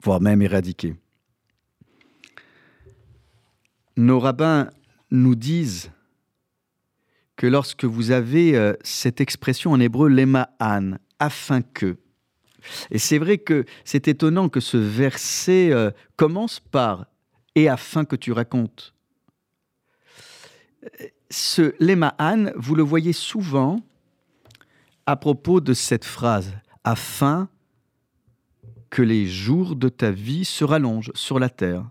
voire 0.02 0.20
même 0.20 0.42
éradiquée. 0.42 0.94
Nos 3.96 4.20
rabbins 4.20 4.70
nous 5.10 5.34
disent 5.34 5.90
que 7.36 7.46
lorsque 7.46 7.84
vous 7.84 8.10
avez 8.10 8.56
euh, 8.56 8.74
cette 8.82 9.20
expression 9.20 9.72
en 9.72 9.80
hébreu 9.80 10.08
lema'an, 10.08 10.98
afin 11.18 11.62
que, 11.62 11.96
et 12.90 12.98
c'est 12.98 13.18
vrai 13.18 13.38
que 13.38 13.64
c'est 13.84 14.08
étonnant 14.08 14.48
que 14.48 14.60
ce 14.60 14.76
verset 14.76 15.70
euh, 15.72 15.90
commence 16.16 16.60
par 16.60 17.06
et 17.54 17.68
afin 17.68 18.04
que 18.04 18.16
tu 18.16 18.32
racontes 18.32 18.94
ce 21.32 21.74
lema'an, 21.80 22.52
vous 22.56 22.74
le 22.74 22.82
voyez 22.82 23.12
souvent 23.12 23.80
à 25.06 25.16
propos 25.16 25.60
de 25.60 25.72
cette 25.72 26.04
phrase, 26.04 26.52
afin 26.84 27.48
que 28.90 29.02
les 29.02 29.26
jours 29.26 29.74
de 29.74 29.88
ta 29.88 30.10
vie 30.10 30.44
se 30.44 30.64
rallongent 30.64 31.10
sur 31.14 31.38
la 31.38 31.48
terre. 31.48 31.88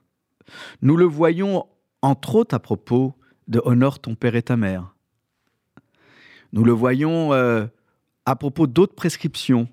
Nous 0.81 0.95
le 0.95 1.05
voyons 1.05 1.65
entre 2.01 2.35
autres 2.35 2.55
à 2.55 2.59
propos 2.59 3.15
de 3.47 3.61
honore 3.65 3.99
ton 3.99 4.15
père 4.15 4.35
et 4.35 4.43
ta 4.43 4.55
mère. 4.55 4.95
Nous 6.53 6.63
le 6.63 6.71
voyons 6.71 7.33
euh, 7.33 7.65
à 8.25 8.35
propos 8.35 8.67
d'autres 8.67 8.95
prescriptions. 8.95 9.67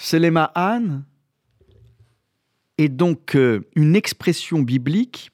Ce 0.00 0.16
lema'an 0.16 1.02
est 2.78 2.88
donc 2.88 3.34
euh, 3.34 3.68
une 3.74 3.96
expression 3.96 4.60
biblique 4.60 5.32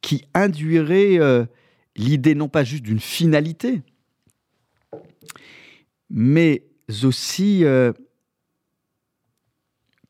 qui 0.00 0.24
induirait 0.34 1.20
euh, 1.20 1.46
l'idée 1.94 2.34
non 2.34 2.48
pas 2.48 2.64
juste 2.64 2.82
d'une 2.82 2.98
finalité, 2.98 3.82
mais 6.10 6.64
aussi 7.04 7.64
euh, 7.64 7.92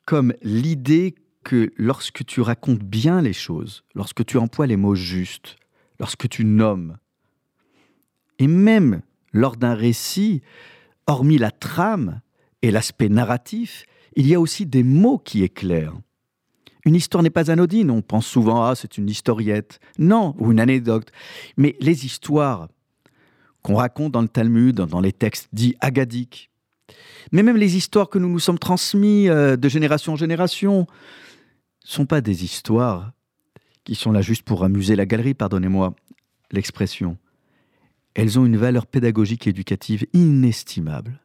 comme 0.06 0.32
l'idée 0.40 1.14
que 1.44 1.70
lorsque 1.76 2.24
tu 2.24 2.40
racontes 2.40 2.82
bien 2.82 3.20
les 3.20 3.34
choses, 3.34 3.84
lorsque 3.94 4.24
tu 4.24 4.38
emploies 4.38 4.66
les 4.66 4.78
mots 4.78 4.94
justes, 4.94 5.56
lorsque 6.00 6.26
tu 6.26 6.46
nommes, 6.46 6.96
et 8.38 8.46
même 8.46 9.02
lors 9.34 9.58
d'un 9.58 9.74
récit, 9.74 10.40
hormis 11.06 11.36
la 11.36 11.50
trame 11.50 12.22
et 12.62 12.70
l'aspect 12.70 13.08
narratif, 13.08 13.84
il 14.16 14.26
y 14.26 14.34
a 14.34 14.40
aussi 14.40 14.66
des 14.66 14.82
mots 14.82 15.18
qui 15.18 15.42
éclairent. 15.42 15.96
Une 16.84 16.94
histoire 16.94 17.22
n'est 17.22 17.30
pas 17.30 17.50
anodine. 17.50 17.90
On 17.90 18.00
pense 18.00 18.26
souvent, 18.26 18.64
ah, 18.64 18.74
c'est 18.74 18.96
une 18.96 19.10
historiette. 19.10 19.80
Non, 19.98 20.34
ou 20.38 20.52
une 20.52 20.60
anecdote. 20.60 21.10
Mais 21.56 21.76
les 21.80 22.06
histoires 22.06 22.68
qu'on 23.62 23.74
raconte 23.74 24.12
dans 24.12 24.22
le 24.22 24.28
Talmud, 24.28 24.76
dans 24.76 25.00
les 25.00 25.12
textes 25.12 25.48
dits 25.52 25.74
agadiques, 25.80 26.50
mais 27.32 27.42
même 27.42 27.56
les 27.56 27.76
histoires 27.76 28.08
que 28.08 28.20
nous 28.20 28.28
nous 28.28 28.38
sommes 28.38 28.60
transmises 28.60 29.28
euh, 29.28 29.56
de 29.56 29.68
génération 29.68 30.12
en 30.12 30.16
génération, 30.16 30.86
sont 31.84 32.06
pas 32.06 32.20
des 32.20 32.44
histoires 32.44 33.12
qui 33.82 33.96
sont 33.96 34.12
là 34.12 34.22
juste 34.22 34.42
pour 34.42 34.64
amuser 34.64 34.94
la 34.96 35.06
galerie, 35.06 35.34
pardonnez-moi 35.34 35.94
l'expression. 36.52 37.16
Elles 38.14 38.38
ont 38.38 38.46
une 38.46 38.56
valeur 38.56 38.86
pédagogique 38.86 39.46
et 39.46 39.50
éducative 39.50 40.06
inestimable. 40.12 41.20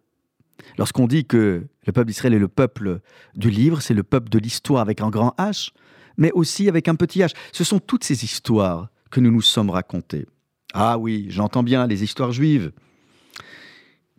Lorsqu'on 0.77 1.07
dit 1.07 1.25
que 1.25 1.67
le 1.85 1.91
peuple 1.91 2.07
d'Israël 2.07 2.33
est 2.33 2.39
le 2.39 2.47
peuple 2.47 2.99
du 3.35 3.49
livre, 3.49 3.81
c'est 3.81 3.93
le 3.93 4.03
peuple 4.03 4.29
de 4.29 4.39
l'histoire 4.39 4.81
avec 4.81 5.01
un 5.01 5.09
grand 5.09 5.33
H, 5.37 5.71
mais 6.17 6.31
aussi 6.31 6.69
avec 6.69 6.87
un 6.87 6.95
petit 6.95 7.19
H. 7.19 7.33
Ce 7.51 7.63
sont 7.63 7.79
toutes 7.79 8.03
ces 8.03 8.23
histoires 8.23 8.89
que 9.09 9.19
nous 9.19 9.31
nous 9.31 9.41
sommes 9.41 9.69
racontées. 9.69 10.27
Ah 10.73 10.97
oui, 10.97 11.27
j'entends 11.29 11.63
bien 11.63 11.87
les 11.87 12.03
histoires 12.03 12.31
juives. 12.31 12.71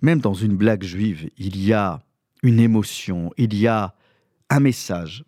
Même 0.03 0.21
dans 0.21 0.35
une 0.35 0.57
blague 0.57 0.83
juive, 0.83 1.31
il 1.39 1.63
y 1.65 1.73
a 1.73 2.03
une 2.43 2.61
émotion, 2.61 3.33
il 3.37 3.55
y 3.55 3.67
a 3.67 3.95
un 4.51 4.61
message 4.61 5.25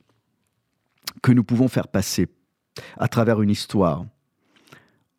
que 1.22 1.32
nous 1.32 1.44
pouvons 1.44 1.68
faire 1.68 1.88
passer 1.88 2.28
à 2.98 3.08
travers 3.08 3.40
une 3.40 3.50
histoire 3.50 4.04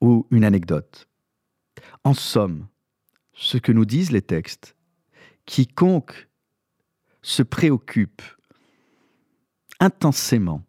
ou 0.02 0.28
une 0.30 0.44
anecdote. 0.44 1.08
En 2.04 2.14
somme, 2.14 2.68
ce 3.34 3.58
que 3.58 3.72
nous 3.72 3.86
disent 3.86 4.12
les 4.12 4.22
textes, 4.22 4.76
quiconque 5.46 6.28
se 7.22 7.44
préoccupe 7.44 8.22
intensément 9.80 10.64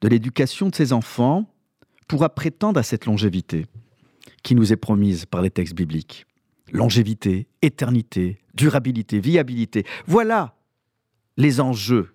de 0.00 0.08
l'éducation 0.08 0.68
de 0.68 0.74
ses 0.74 0.92
enfants 0.92 1.52
pourra 2.06 2.28
prétendre 2.34 2.80
à 2.80 2.82
cette 2.82 3.06
longévité 3.06 3.66
qui 4.42 4.54
nous 4.54 4.72
est 4.72 4.76
promise 4.76 5.26
par 5.26 5.42
les 5.42 5.50
textes 5.50 5.74
bibliques. 5.74 6.26
Longévité, 6.72 7.48
éternité, 7.62 8.38
durabilité, 8.54 9.20
viabilité. 9.20 9.84
Voilà 10.06 10.54
les 11.36 11.60
enjeux 11.60 12.14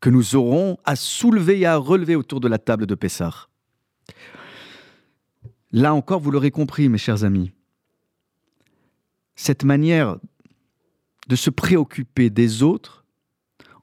que 0.00 0.10
nous 0.10 0.36
aurons 0.36 0.78
à 0.84 0.96
soulever 0.96 1.60
et 1.60 1.66
à 1.66 1.76
relever 1.76 2.16
autour 2.16 2.40
de 2.40 2.48
la 2.48 2.58
table 2.58 2.86
de 2.86 2.94
Pessah. 2.94 3.48
Là 5.72 5.94
encore, 5.94 6.20
vous 6.20 6.30
l'aurez 6.30 6.50
compris, 6.50 6.88
mes 6.88 6.98
chers 6.98 7.24
amis, 7.24 7.52
cette 9.34 9.64
manière 9.64 10.18
de 11.28 11.36
se 11.36 11.50
préoccuper 11.50 12.30
des 12.30 12.62
autres 12.62 13.04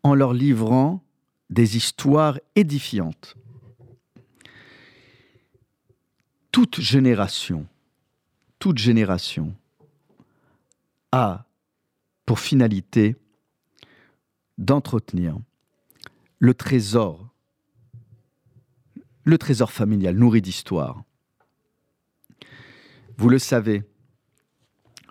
en 0.03 0.13
leur 0.13 0.33
livrant 0.33 1.03
des 1.49 1.77
histoires 1.77 2.39
édifiantes. 2.55 3.35
Toute 6.51 6.79
génération, 6.79 7.67
toute 8.59 8.77
génération 8.77 9.55
a 11.11 11.45
pour 12.25 12.39
finalité 12.39 13.15
d'entretenir 14.57 15.37
le 16.39 16.53
trésor, 16.53 17.29
le 19.23 19.37
trésor 19.37 19.71
familial 19.71 20.15
nourri 20.15 20.41
d'histoire. 20.41 21.03
Vous 23.17 23.29
le 23.29 23.39
savez, 23.39 23.83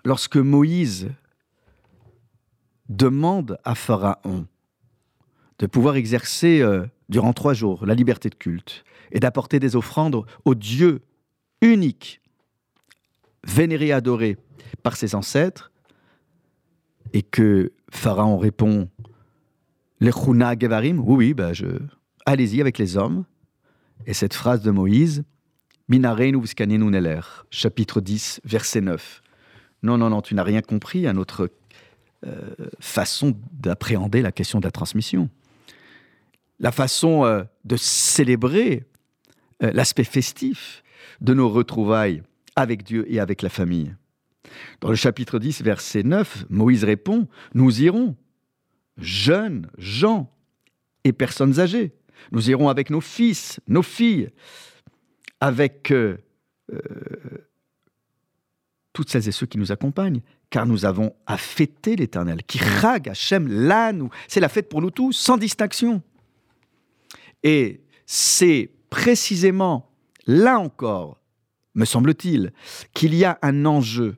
lorsque 0.03 0.37
Moïse 0.37 1.09
demande 2.89 3.57
à 3.63 3.75
Pharaon 3.75 4.47
de 5.59 5.67
pouvoir 5.67 5.95
exercer 5.95 6.61
euh, 6.61 6.85
durant 7.09 7.33
trois 7.33 7.53
jours 7.53 7.85
la 7.85 7.95
liberté 7.95 8.29
de 8.29 8.35
culte 8.35 8.83
et 9.11 9.19
d'apporter 9.19 9.59
des 9.59 9.75
offrandes 9.75 10.25
au 10.43 10.55
Dieu 10.55 11.01
unique, 11.61 12.21
vénéré 13.45 13.87
et 13.87 13.93
adoré 13.93 14.37
par 14.83 14.97
ses 14.97 15.15
ancêtres, 15.15 15.71
et 17.13 17.21
que 17.21 17.71
Pharaon 17.91 18.37
répond 18.37 18.89
Les 19.99 20.11
Chuna 20.11 20.57
Gevarim, 20.59 20.99
oui, 20.99 21.15
oui, 21.15 21.33
bah 21.33 21.51
allez-y 22.25 22.59
avec 22.59 22.77
les 22.77 22.97
hommes. 22.97 23.25
Et 24.05 24.13
cette 24.13 24.33
phrase 24.33 24.61
de 24.61 24.71
Moïse, 24.71 25.23
Minareinu 25.87 26.39
Neler, 26.39 27.21
chapitre 27.49 28.01
10, 28.01 28.41
verset 28.43 28.81
9. 28.81 29.21
Non, 29.83 29.97
non, 29.97 30.09
non, 30.09 30.21
tu 30.21 30.35
n'as 30.35 30.43
rien 30.43 30.61
compris 30.61 31.07
à 31.07 31.13
notre 31.13 31.49
façon 32.79 33.37
d'appréhender 33.51 34.21
la 34.21 34.31
question 34.31 34.59
de 34.59 34.65
la 34.65 34.71
transmission. 34.71 35.29
La 36.59 36.71
façon 36.71 37.25
euh, 37.25 37.43
de 37.65 37.75
célébrer 37.75 38.85
euh, 39.63 39.71
l'aspect 39.73 40.03
festif 40.03 40.83
de 41.21 41.33
nos 41.33 41.49
retrouvailles 41.49 42.23
avec 42.55 42.83
Dieu 42.83 43.05
et 43.11 43.19
avec 43.19 43.41
la 43.41 43.49
famille. 43.49 43.95
Dans 44.81 44.89
le 44.89 44.95
chapitre 44.95 45.39
10, 45.39 45.61
verset 45.63 46.03
9, 46.03 46.45
Moïse 46.49 46.83
répond, 46.83 47.27
Nous 47.53 47.81
irons, 47.81 48.15
jeunes, 48.97 49.69
gens 49.77 50.31
et 51.03 51.13
personnes 51.13 51.59
âgées. 51.59 51.93
Nous 52.31 52.49
irons 52.49 52.69
avec 52.69 52.89
nos 52.89 53.01
fils, 53.01 53.59
nos 53.67 53.81
filles, 53.81 54.29
avec 55.41 55.91
euh, 55.91 56.17
euh, 56.71 56.79
toutes 58.95 59.09
celles 59.09 59.27
et 59.27 59.31
ceux 59.33 59.45
qui 59.45 59.57
nous 59.57 59.73
accompagnent, 59.73 60.21
car 60.49 60.65
nous 60.65 60.85
avons 60.85 61.13
à 61.27 61.37
fêter 61.37 61.97
l'Éternel. 61.97 62.41
Qui 62.47 62.59
rag 62.59 63.09
Hachem, 63.09 63.47
là, 63.47 63.91
nous. 63.91 64.09
C'est 64.29 64.39
la 64.39 64.47
fête 64.49 64.69
pour 64.69 64.81
nous 64.81 64.89
tous, 64.89 65.11
sans 65.11 65.37
distinction. 65.37 66.01
Et 67.43 67.81
c'est 68.05 68.71
précisément 68.89 69.91
là 70.25 70.57
encore, 70.57 71.19
me 71.75 71.83
semble-t-il, 71.83 72.53
qu'il 72.93 73.13
y 73.13 73.25
a 73.25 73.37
un 73.41 73.65
enjeu 73.65 74.15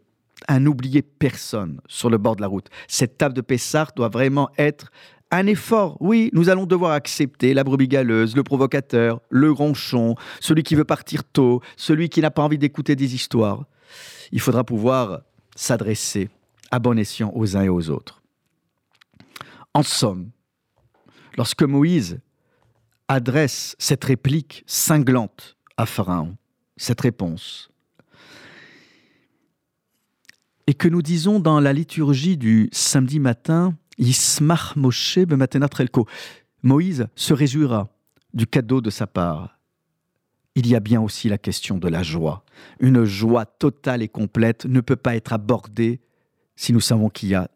à 0.48 0.60
n'oublier 0.60 1.02
personne 1.02 1.82
sur 1.88 2.12
le 2.12 2.20
bord 2.20 2.36
de 2.36 2.42
la 2.42 2.48
route. 2.48 2.70
Cette 2.88 3.18
table 3.18 3.34
de 3.34 3.42
Pessard 3.42 3.92
doit 3.96 4.10
vraiment 4.10 4.50
être 4.60 4.92
un 5.32 5.48
effort. 5.48 5.98
Oui, 6.00 6.30
nous 6.34 6.50
allons 6.50 6.68
devoir 6.68 6.92
accepter 6.92 7.56
la 7.56 7.63
brebis 7.63 7.88
galeuse, 7.88 8.36
le 8.36 8.44
provocateur, 8.44 9.22
le 9.30 9.52
ronchon, 9.52 10.13
celui 10.40 10.62
qui 10.62 10.76
veut 10.76 10.86
partir 10.86 11.24
tôt, 11.24 11.62
celui 11.76 12.10
qui 12.10 12.22
n'a 12.22 12.30
pas 12.30 12.44
envie 12.44 12.60
d'écouter 12.60 12.96
des 12.96 13.16
histoires. 13.16 13.66
Il 14.32 14.39
faudra 14.39 14.63
pouvoir 14.63 15.21
s'adresser 15.56 16.30
à 16.71 16.80
bon 16.80 16.97
escient 16.97 17.32
aux 17.34 17.56
uns 17.56 17.63
et 17.63 17.69
aux 17.69 17.89
autres. 17.89 18.21
En 19.73 19.84
somme, 19.84 20.32
lorsque 21.38 21.63
Moïse 21.63 22.19
adresse 23.08 23.76
cette 23.80 24.04
réplique 24.04 24.63
cinglante 24.67 25.58
à 25.78 25.86
Pharaon, 25.86 26.36
cette 26.76 27.02
réponse, 27.02 27.69
et 30.67 30.73
que 30.73 30.89
nous 30.89 31.02
disons 31.02 31.39
dans 31.39 31.60
la 31.62 31.71
liturgie 31.71 32.38
du 32.38 32.69
samedi 32.73 33.19
matin, 33.19 33.76
Moshe. 34.76 35.19
Moïse 36.62 37.08
se 37.15 37.34
réjouira 37.34 37.88
du 38.34 38.45
cadeau 38.45 38.82
de 38.82 38.89
sa 38.89 39.08
part. 39.08 39.57
Il 40.58 40.65
y 40.65 40.76
a 40.76 40.80
bien 40.80 41.00
aussi 41.00 41.30
la 41.30 41.38
question 41.38 41.78
de 41.78 41.88
la 41.88 42.02
joie. 42.02 42.43
Une 42.80 43.06
joie 43.06 43.46
totale 43.46 44.02
et 44.02 44.08
complète 44.08 44.65
ne 44.65 44.82
peut 44.82 44.96
pas 44.96 45.15
être 45.15 45.32
abordée 45.32 46.02
si 46.56 46.74
nous 46.74 46.80
savons 46.80 47.10
qu'il 47.10 47.30
y 47.30 47.36
a 47.36 47.52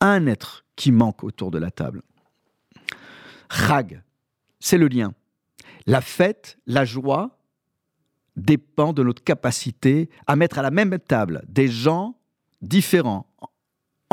un 0.00 0.26
être 0.26 0.64
qui 0.74 0.90
manque 0.90 1.22
autour 1.22 1.50
de 1.50 1.58
la 1.58 1.70
table. 1.70 2.00
Chag, 3.50 4.02
c'est 4.58 4.78
le 4.78 4.88
lien. 4.88 5.12
La 5.84 6.00
fête, 6.00 6.56
la 6.66 6.86
joie 6.86 7.36
dépend 8.36 8.94
de 8.94 9.02
notre 9.02 9.22
capacité 9.22 10.08
à 10.26 10.34
mettre 10.34 10.58
à 10.58 10.62
la 10.62 10.70
même 10.70 10.98
table 10.98 11.44
des 11.46 11.68
gens 11.68 12.16
différents 12.62 13.26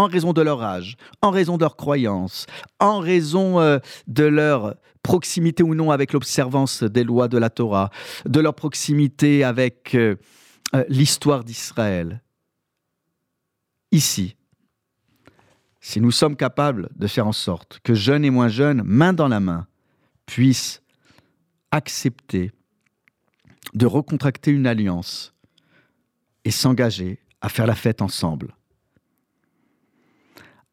en 0.02 0.08
raison 0.08 0.34
de 0.34 0.42
leur 0.42 0.62
âge, 0.64 0.98
en 1.22 1.30
raison 1.30 1.58
de 1.58 1.62
leurs 1.62 1.76
croyances, 1.76 2.48
en 2.80 3.00
raison 3.00 3.60
euh, 3.60 3.80
de 4.08 4.24
leur 4.24 4.76
proximité 5.04 5.64
ou 5.64 5.76
non 5.76 5.92
avec 5.92 6.14
l'observance 6.14 6.84
des 6.84 7.04
lois 7.04 7.28
de 7.28 7.38
la 7.38 7.50
Torah, 7.50 7.92
de 8.26 8.40
leur 8.40 8.56
proximité 8.56 9.44
avec 9.44 9.96
euh, 9.96 10.16
euh, 10.76 10.84
l'histoire 10.90 11.44
d'Israël. 11.44 12.22
Ici, 13.92 14.36
si 15.80 16.02
nous 16.02 16.12
sommes 16.12 16.36
capables 16.36 16.90
de 16.96 17.08
faire 17.08 17.28
en 17.28 17.32
sorte 17.32 17.80
que 17.84 17.94
jeunes 17.94 18.26
et 18.26 18.30
moins 18.30 18.48
jeunes, 18.48 18.82
main 18.84 19.14
dans 19.14 19.28
la 19.28 19.40
main, 19.40 19.68
puissent 20.26 20.82
accepter 21.72 22.52
de 23.74 23.86
recontracter 23.86 24.52
une 24.52 24.68
alliance 24.68 25.34
et 26.44 26.52
s'engager 26.52 27.20
à 27.42 27.50
faire 27.50 27.66
la 27.66 27.76
fête 27.76 28.02
ensemble, 28.02 28.56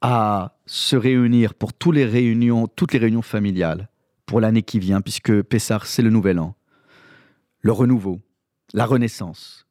à 0.01 0.57
se 0.67 0.97
réunir 0.97 1.55
pour 1.55 1.73
toutes 1.73 1.95
les 1.95 2.05
réunions, 2.05 2.69
toutes 2.69 2.93
les 2.93 2.99
réunions 2.99 3.23
familiales 3.23 3.89
pour 4.27 4.41
l'année 4.41 4.63
qui 4.63 4.79
vient, 4.79 5.01
puisque 5.01 5.43
Pessar, 5.43 5.87
c'est 5.87 6.03
le 6.03 6.11
nouvel 6.11 6.39
an, 6.39 6.55
le 7.61 7.73
renouveau, 7.73 8.21
la 8.75 8.87
renaissance. 8.87 9.67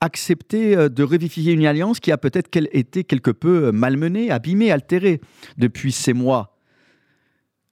Accepter 0.00 0.76
euh, 0.76 0.88
de 0.88 1.02
revivifier 1.02 1.54
une 1.54 1.66
alliance 1.66 2.00
qui 2.00 2.12
a 2.12 2.18
peut-être 2.18 2.50
été 2.72 3.02
quelque 3.04 3.30
peu 3.30 3.66
euh, 3.66 3.72
malmenée, 3.72 4.30
abîmée, 4.30 4.70
altérée 4.70 5.20
depuis 5.56 5.90
ces 5.90 6.12
mois 6.12 6.58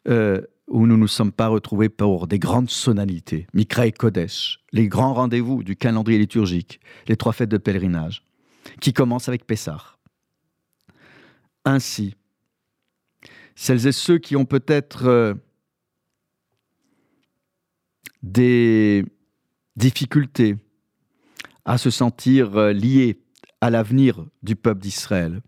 euh, 0.08 0.40
où 0.66 0.86
nous 0.86 0.96
ne 0.96 1.02
nous 1.02 1.08
sommes 1.08 1.32
pas 1.32 1.48
retrouvés 1.48 1.90
pour 1.90 2.26
des 2.26 2.38
grandes 2.38 2.70
sonalités, 2.70 3.46
Mikra 3.52 3.86
et 3.86 3.92
Kodesh, 3.92 4.60
les 4.72 4.88
grands 4.88 5.12
rendez-vous 5.12 5.62
du 5.62 5.76
calendrier 5.76 6.18
liturgique, 6.18 6.80
les 7.06 7.16
trois 7.16 7.34
fêtes 7.34 7.50
de 7.50 7.58
pèlerinage, 7.58 8.24
qui 8.80 8.94
commencent 8.94 9.28
avec 9.28 9.46
Pessah. 9.46 9.98
Ainsi, 11.64 12.14
celles 13.54 13.86
et 13.86 13.92
ceux 13.92 14.18
qui 14.18 14.36
ont 14.36 14.44
peut-être 14.44 15.06
euh, 15.06 15.34
des 18.22 19.04
difficultés 19.76 20.56
à 21.64 21.78
se 21.78 21.90
sentir 21.90 22.56
euh, 22.56 22.72
liés 22.72 23.20
à 23.60 23.70
l'avenir 23.70 24.26
du 24.42 24.56
peuple 24.56 24.82
d'Israël, 24.82 25.40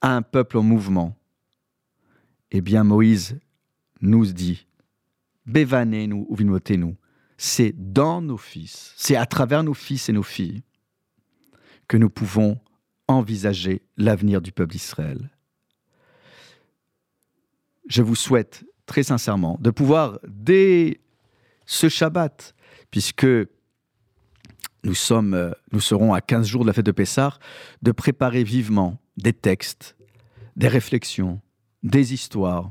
à 0.00 0.16
un 0.16 0.22
peuple 0.22 0.58
en 0.58 0.62
mouvement, 0.62 1.16
eh 2.50 2.60
bien 2.60 2.82
Moïse 2.82 3.38
nous 4.00 4.26
dit, 4.26 4.66
Bevanenu 5.46 6.24
ou 6.28 6.36
nous 6.40 6.96
c'est 7.36 7.72
dans 7.76 8.20
nos 8.20 8.36
fils, 8.36 8.92
c'est 8.96 9.16
à 9.16 9.24
travers 9.24 9.62
nos 9.62 9.74
fils 9.74 10.08
et 10.08 10.12
nos 10.12 10.22
filles 10.22 10.62
que 11.88 11.96
nous 11.96 12.10
pouvons 12.10 12.60
envisager 13.08 13.82
l'avenir 13.96 14.42
du 14.42 14.52
peuple 14.52 14.72
d'Israël. 14.72 15.30
Je 17.90 18.02
vous 18.02 18.14
souhaite 18.14 18.64
très 18.86 19.02
sincèrement 19.02 19.58
de 19.60 19.70
pouvoir, 19.70 20.20
dès 20.26 21.00
ce 21.66 21.88
Shabbat, 21.88 22.54
puisque 22.92 23.26
nous, 24.84 24.94
sommes, 24.94 25.34
euh, 25.34 25.50
nous 25.72 25.80
serons 25.80 26.14
à 26.14 26.20
15 26.20 26.46
jours 26.46 26.62
de 26.62 26.68
la 26.68 26.72
fête 26.72 26.86
de 26.86 26.92
Pessah, 26.92 27.36
de 27.82 27.90
préparer 27.90 28.44
vivement 28.44 28.98
des 29.16 29.32
textes, 29.32 29.96
des 30.54 30.68
réflexions, 30.68 31.40
des 31.82 32.14
histoires, 32.14 32.70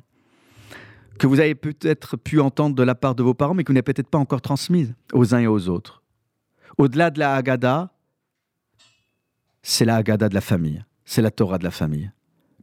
que 1.19 1.27
vous 1.27 1.41
avez 1.41 1.53
peut-être 1.53 2.15
pu 2.15 2.39
entendre 2.39 2.75
de 2.75 2.83
la 2.83 2.95
part 2.95 3.13
de 3.13 3.21
vos 3.21 3.33
parents, 3.33 3.53
mais 3.53 3.65
que 3.65 3.73
vous 3.73 3.75
n'avez 3.75 3.83
peut-être 3.83 4.09
pas 4.09 4.17
encore 4.17 4.41
transmises 4.41 4.95
aux 5.11 5.35
uns 5.35 5.39
et 5.39 5.47
aux 5.47 5.67
autres. 5.67 6.01
Au-delà 6.77 7.11
de 7.11 7.19
la 7.19 7.35
Haggadah, 7.35 7.91
c'est 9.63 9.83
la 9.83 9.97
Haggadah 9.97 10.29
de 10.29 10.35
la 10.35 10.41
famille, 10.41 10.85
c'est 11.03 11.21
la 11.21 11.29
Torah 11.29 11.57
de 11.57 11.65
la 11.65 11.71
famille. 11.71 12.09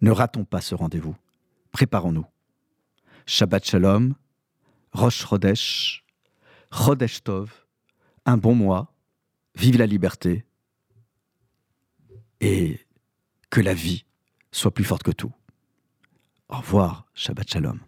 Ne 0.01 0.11
ratons 0.11 0.47
pas 0.47 0.63
ce 0.63 0.75
rendez-vous. 0.75 1.15
Préparons-nous. 1.71 2.25
Shabbat 3.27 3.65
Shalom, 3.65 4.15
Rosh 4.93 5.27
Chodesh, 5.27 6.05
Chodesh 6.71 7.23
Tov, 7.23 7.67
un 8.25 8.37
bon 8.37 8.55
mois, 8.55 8.95
vive 9.57 9.79
la 9.79 9.87
liberté 9.87 10.45
et 12.41 12.87
que 13.51 13.61
la 13.61 13.75
vie 13.75 14.05
soit 14.53 14.73
plus 14.73 14.85
forte 14.85 15.03
que 15.03 15.11
tout. 15.11 15.33
Au 16.49 16.59
revoir, 16.59 17.07
Shabbat 17.15 17.49
Shalom. 17.49 17.81